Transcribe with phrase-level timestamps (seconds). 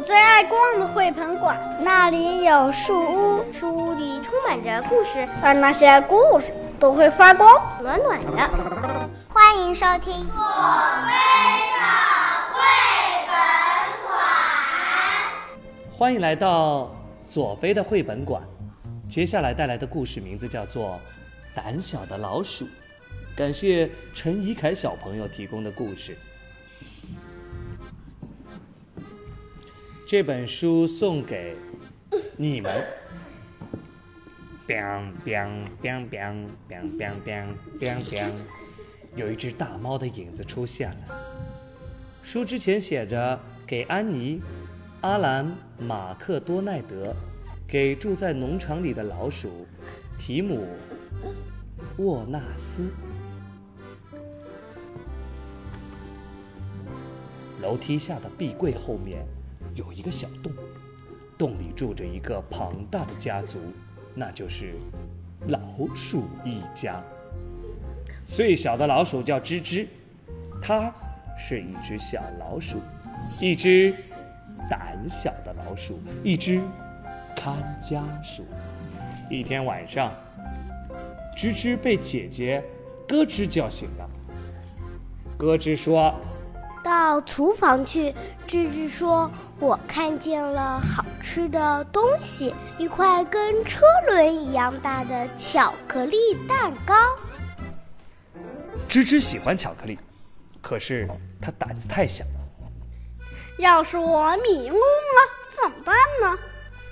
[0.00, 7.46] 我最爱逛的绘本馆，那里有树屋，树屋里充满着故事，而那些故事都会发光，
[7.82, 8.50] 暖暖的。
[9.28, 10.32] 欢迎收听《左
[11.04, 11.12] 飞
[11.68, 11.84] 的
[12.54, 12.64] 绘
[13.28, 13.36] 本
[14.06, 14.16] 馆》。
[15.98, 16.90] 欢迎来到
[17.28, 18.42] 左飞的绘本馆。
[19.06, 20.98] 接下来带来的故事名字叫做
[21.54, 22.64] 《胆小的老鼠》，
[23.36, 26.16] 感谢陈怡凯小朋友提供的故事。
[30.10, 31.54] 这本书送给
[32.36, 32.84] 你们。
[34.66, 37.46] biang biang biang biang biang biang biang
[37.78, 38.32] biang biang，
[39.14, 40.98] 有一只大猫的影子出现了。
[42.24, 44.40] 书之前写着：“给安妮、
[45.02, 45.48] 阿兰、
[45.78, 47.14] 马克多奈德，
[47.68, 49.64] 给住在农场里的老鼠
[50.18, 50.66] 提姆、
[51.98, 52.90] 沃纳斯。”
[57.62, 59.24] 楼梯下的壁柜后面。
[59.80, 60.52] 有一个小洞，
[61.38, 63.58] 洞里住着一个庞大的家族，
[64.14, 64.74] 那就是
[65.46, 65.58] 老
[65.94, 67.02] 鼠一家。
[68.28, 69.86] 最小的老鼠叫吱吱，
[70.60, 70.92] 它
[71.38, 72.76] 是一只小老鼠，
[73.40, 73.90] 一只
[74.68, 76.60] 胆小的老鼠，一只
[77.34, 78.44] 看家鼠。
[79.30, 80.12] 一天晚上，
[81.34, 82.62] 吱吱被姐姐
[83.08, 84.10] 咯吱叫醒了。
[85.38, 86.14] 咯吱说。
[86.90, 88.12] 到厨房去，
[88.48, 96.16] 吱吱说：“我看见了好吃的东西，一块跟车轮一样大的巧克力
[96.48, 96.96] 蛋糕。”
[98.90, 99.96] 吱吱喜欢巧克力，
[100.60, 101.08] 可是
[101.40, 102.24] 他胆子太小。
[103.58, 105.20] 要是我迷路了
[105.62, 106.36] 怎么办呢？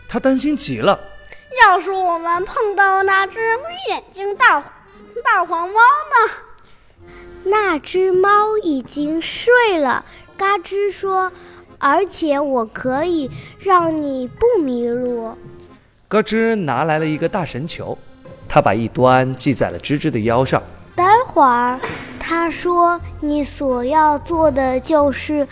[0.08, 0.96] 他担心极了。
[1.60, 3.40] 要是我们碰到那只
[3.88, 4.62] 眼睛大
[5.24, 6.32] 大黄猫呢？
[7.44, 10.04] 那只猫已经睡了，
[10.36, 11.32] 嘎吱说
[11.78, 15.34] ：“而且我可以让你不迷路。”
[16.08, 17.96] 咯吱拿来了一个大神球，
[18.48, 20.62] 他把一端系在了吱吱的腰上。
[20.94, 21.78] 待会儿，
[22.18, 25.46] 他说：“你所要做的就是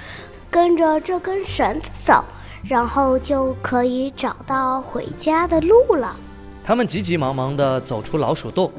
[0.50, 2.24] 跟着这根绳子走，
[2.68, 6.16] 然后就可以找到回家的路了。”
[6.64, 8.72] 他们急急忙忙地走出老鼠洞，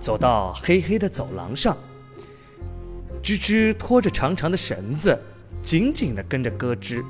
[0.00, 1.76] 走到黑黑的走廊上。
[3.26, 5.18] 吱吱拖着长长的绳子，
[5.60, 7.02] 紧紧地跟着咯吱。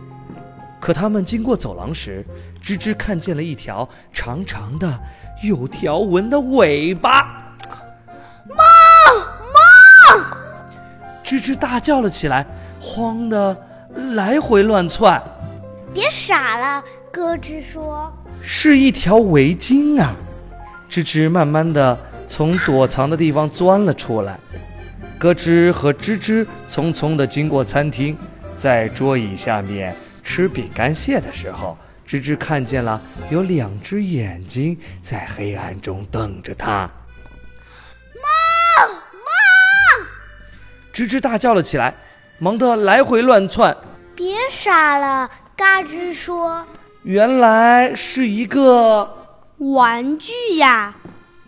[0.80, 2.24] 可他们经过走廊时，
[2.64, 4.98] 吱吱看见了一条长长的、
[5.42, 7.54] 有条纹的尾巴。
[8.48, 8.64] 妈
[9.52, 10.26] 妈！
[11.22, 12.46] 吱吱大叫了起来，
[12.80, 13.54] 慌得
[14.14, 15.22] 来回乱窜。
[15.92, 18.10] 别傻了，咯吱说
[18.40, 20.16] ：“是一条围巾啊！”
[20.90, 24.40] 吱吱慢慢的从躲藏的地方钻了出来。
[25.18, 28.16] 咯吱和吱吱匆匆地经过餐厅，
[28.58, 33.00] 在桌椅下面吃饼干屑的时候，吱吱看见了
[33.30, 36.90] 有两只眼睛在黑暗中瞪着它。
[38.14, 40.06] 猫猫！
[40.92, 41.94] 吱吱大叫了起来，
[42.38, 43.74] 忙得来回乱窜。
[44.14, 46.62] 别傻了，嘎吱说
[47.04, 50.94] ：“原来是一个玩具呀！”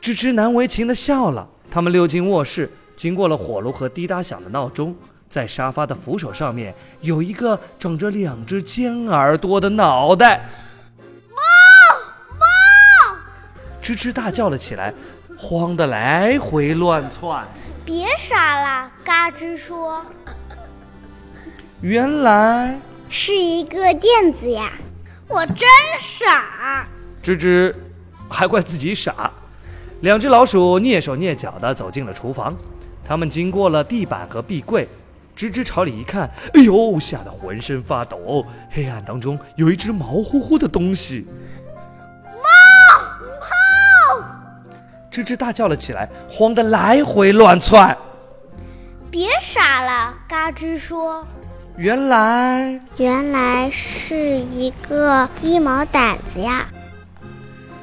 [0.00, 1.46] 吱吱难为情的笑了。
[1.70, 2.70] 他们溜进卧室。
[2.98, 4.92] 经过了火炉和滴答响的闹钟，
[5.31, 10.44] 在沙发的扶手上面有一个长着两只尖耳朵的脑袋。
[11.31, 13.16] 猫猫！
[13.81, 14.92] 吱吱大叫了起来，
[15.38, 17.47] 慌得来回乱窜。
[17.84, 20.04] 别傻了，嘎吱说
[21.80, 24.72] ：“原来是一个垫子呀！”
[25.28, 25.69] 我真
[26.00, 26.84] 傻。
[27.22, 27.72] 吱吱
[28.28, 29.30] 还怪自己傻。
[30.00, 32.56] 两只老鼠蹑手蹑脚地走进了厨房。
[33.08, 34.86] 他们经过了地板和壁柜，
[35.34, 38.44] 吱吱朝里一看，哎呦，吓得浑身发抖。
[38.70, 41.26] 黑暗当中有一只毛乎乎的东西，
[42.26, 42.42] 猫
[44.20, 44.24] 猫！
[45.10, 47.97] 吱吱大叫了起来，慌得来回乱窜。
[49.10, 51.26] 别傻了，嘎吱说
[51.78, 56.68] ：“原来原来是一个鸡毛掸子呀！”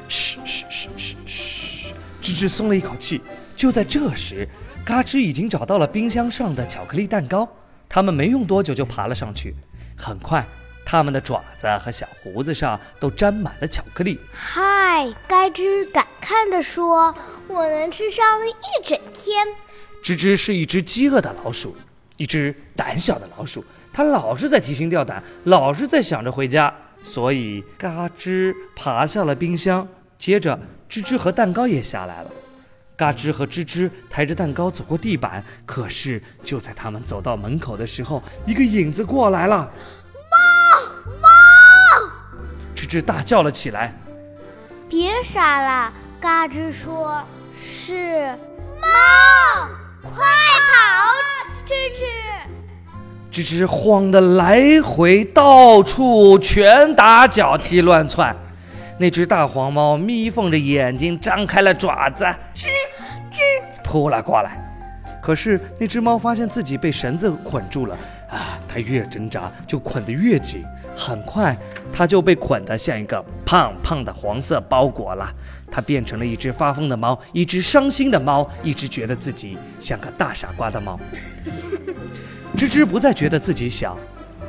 [0.07, 3.23] 嘘嘘嘘嘘嘘，吱吱松了一口气。
[3.55, 4.47] 就在这时。
[4.85, 7.47] 嘎吱已经找到了冰箱上的巧克力蛋糕，
[7.89, 9.55] 他们没用多久就爬了上去。
[9.97, 10.45] 很快，
[10.85, 14.19] 他们的爪子和小胡子上都沾满了巧克力。
[14.31, 17.15] 嗨，嘎吱感叹地说
[17.49, 19.47] ：“我能吃上一整天。”
[20.05, 21.75] 吱吱是一只饥饿的老鼠，
[22.17, 26.71] 一只胆小的老鼠，它老是在提心吊胆，老是在想着回家。
[27.03, 29.87] 所以，嘎吱爬下了冰箱，
[30.19, 32.31] 接着，吱吱和蛋糕也下来了。
[32.97, 39.69] 嘎吱和吱吱抬着蛋糕走过地板，可是就在他们走到门口的时候，一个影子过来了。
[40.31, 41.27] 猫猫
[42.75, 43.94] 吱吱大叫了起来。
[44.88, 47.21] 别傻了，嘎吱说
[47.59, 48.27] ：“是
[48.81, 49.68] 猫，
[50.01, 50.75] 快跑！”
[51.65, 51.74] 吱
[53.33, 58.33] 吱吱，吱慌得来回到处拳打脚踢乱窜。
[58.98, 62.24] 那只大黄猫眯缝着眼睛，张开了爪子，
[62.56, 62.69] 吱吱
[63.95, 64.62] 扑了过来。
[65.21, 67.97] 可是那只猫发现自己被绳子捆住了，
[68.30, 70.63] 啊，它越挣扎就捆得越紧。
[70.95, 71.57] 很快，
[71.92, 75.27] 它就被捆得像一个胖胖的黄色包裹了。
[75.71, 81.00] 它变成了一只发疯的猫，一只伤心的猫，一只觉得自己像个大傻瓜的猫。
[82.56, 83.98] 吱吱不再觉得自己小，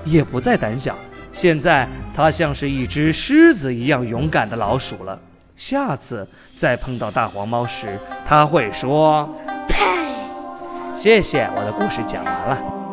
[0.05, 0.97] 也不再胆小。
[1.33, 5.19] 现在，它像是一只狮子一样勇敢的老鼠了。
[5.57, 9.29] 下次再碰到大黄猫时，它会说
[9.67, 9.75] ：“呸！”
[10.97, 12.86] 谢谢，我的故事讲完了。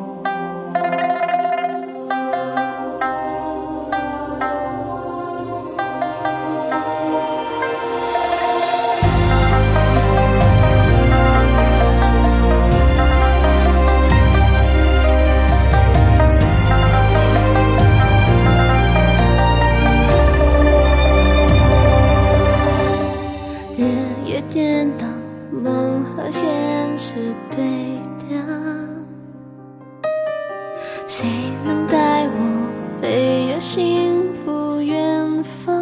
[31.07, 31.27] 谁
[31.65, 35.73] 能带我飞越幸福远方？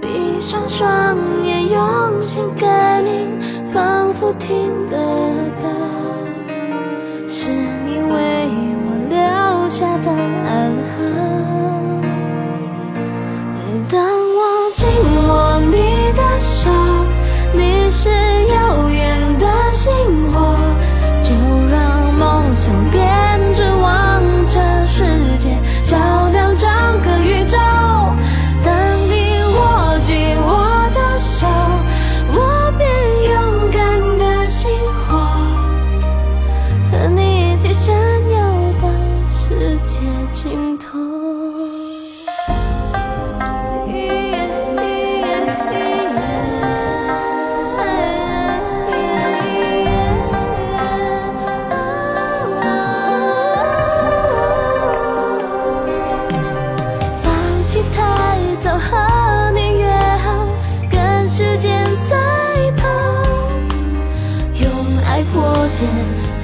[0.00, 3.40] 闭上双眼，用心感应，
[3.72, 4.70] 仿佛听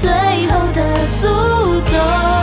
[0.00, 0.10] 最
[0.48, 0.82] 后的
[1.20, 2.33] 诅咒。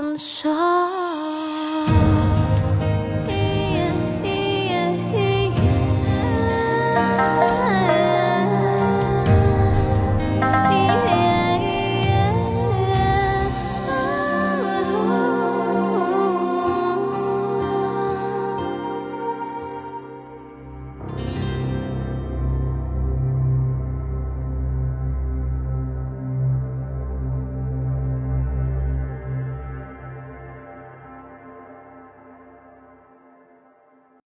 [0.00, 0.77] 分手。